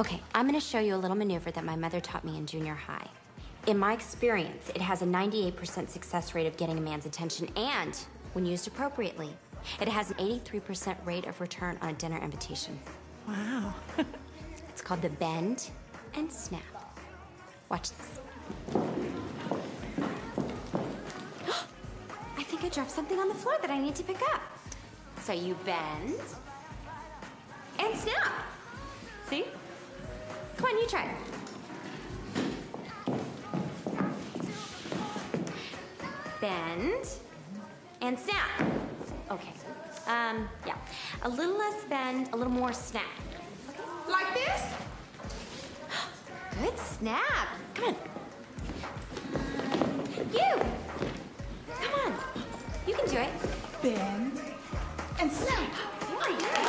Okay, 0.00 0.22
I'm 0.34 0.46
gonna 0.46 0.62
show 0.62 0.78
you 0.78 0.94
a 0.94 0.96
little 0.96 1.14
maneuver 1.14 1.50
that 1.50 1.62
my 1.62 1.76
mother 1.76 2.00
taught 2.00 2.24
me 2.24 2.38
in 2.38 2.46
junior 2.46 2.72
high. 2.72 3.06
In 3.66 3.76
my 3.76 3.92
experience, 3.92 4.70
it 4.70 4.80
has 4.80 5.02
a 5.02 5.04
98% 5.04 5.90
success 5.90 6.34
rate 6.34 6.46
of 6.46 6.56
getting 6.56 6.78
a 6.78 6.80
man's 6.80 7.04
attention, 7.04 7.50
and 7.54 7.94
when 8.32 8.46
used 8.46 8.66
appropriately, 8.66 9.28
it 9.78 9.88
has 9.88 10.10
an 10.10 10.16
83% 10.16 10.96
rate 11.04 11.26
of 11.26 11.38
return 11.38 11.76
on 11.82 11.90
a 11.90 11.92
dinner 11.92 12.16
invitation. 12.16 12.80
Wow. 13.28 13.74
it's 14.70 14.80
called 14.80 15.02
the 15.02 15.10
bend 15.10 15.68
and 16.14 16.32
snap. 16.32 16.62
Watch 17.68 17.90
this. 17.90 18.20
I 22.38 22.42
think 22.44 22.64
I 22.64 22.70
dropped 22.70 22.90
something 22.90 23.18
on 23.18 23.28
the 23.28 23.34
floor 23.34 23.58
that 23.60 23.70
I 23.70 23.78
need 23.78 23.96
to 23.96 24.02
pick 24.02 24.22
up. 24.32 24.40
So 25.20 25.34
you 25.34 25.58
bend 25.66 26.14
and 27.78 27.94
snap. 27.98 28.32
See? 29.28 29.44
Come 30.60 30.76
on, 30.76 30.78
you 30.78 30.88
try. 30.88 31.08
Bend 36.38 37.08
and 38.02 38.18
snap. 38.18 38.50
Okay. 39.30 39.52
Um, 40.06 40.50
yeah. 40.66 40.76
A 41.22 41.28
little 41.30 41.56
less 41.56 41.84
bend, 41.84 42.28
a 42.34 42.36
little 42.36 42.52
more 42.52 42.74
snap. 42.74 43.04
Like 44.06 44.34
this? 44.34 44.62
Good 46.60 46.78
snap. 46.78 47.48
Come 47.72 47.84
on. 47.84 47.96
You. 50.30 50.62
Come 51.70 52.00
on. 52.04 52.14
You 52.86 52.94
can 52.96 53.08
do 53.08 53.16
it. 53.16 53.30
Bend 53.80 54.38
and 55.18 55.32
snap. 55.32 55.70
Oh, 56.02 56.38
yeah. 56.38 56.59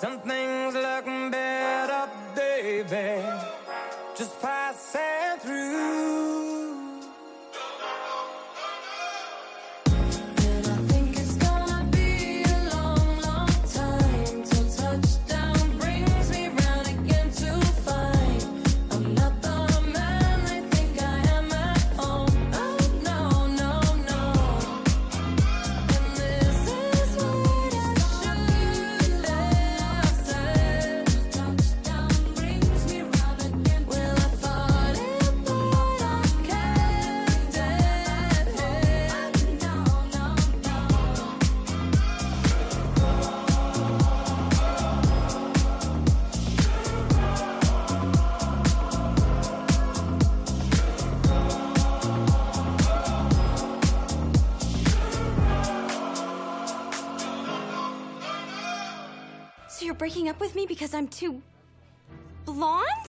Some 0.00 0.20
things 0.20 0.74
look 0.74 1.06
better, 1.32 2.08
baby. 2.36 3.17
Breaking 59.98 60.28
up 60.28 60.38
with 60.40 60.54
me 60.54 60.64
because 60.64 60.94
I'm 60.94 61.08
too 61.08 61.42
blonde? 62.44 63.07